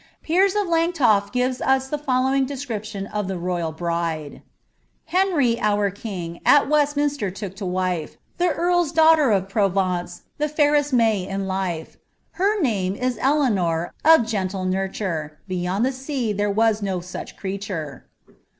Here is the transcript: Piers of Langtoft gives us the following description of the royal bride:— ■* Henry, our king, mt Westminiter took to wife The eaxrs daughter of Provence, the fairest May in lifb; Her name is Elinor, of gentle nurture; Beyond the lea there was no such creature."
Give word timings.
Piers 0.23 0.55
of 0.55 0.65
Langtoft 0.67 1.31
gives 1.31 1.61
us 1.61 1.87
the 1.87 1.97
following 1.99 2.43
description 2.43 3.05
of 3.05 3.27
the 3.27 3.37
royal 3.37 3.71
bride:— 3.71 4.33
■* 4.41 4.41
Henry, 5.05 5.59
our 5.61 5.91
king, 5.91 6.39
mt 6.43 6.71
Westminiter 6.71 7.29
took 7.31 7.55
to 7.57 7.67
wife 7.67 8.17
The 8.39 8.47
eaxrs 8.47 8.95
daughter 8.95 9.29
of 9.29 9.47
Provence, 9.47 10.23
the 10.39 10.49
fairest 10.49 10.91
May 10.91 11.27
in 11.27 11.41
lifb; 11.43 11.97
Her 12.31 12.59
name 12.63 12.95
is 12.95 13.19
Elinor, 13.21 13.93
of 14.03 14.25
gentle 14.25 14.65
nurture; 14.65 15.37
Beyond 15.47 15.85
the 15.85 15.95
lea 16.07 16.33
there 16.33 16.49
was 16.49 16.81
no 16.81 16.99
such 16.99 17.37
creature." 17.37 18.07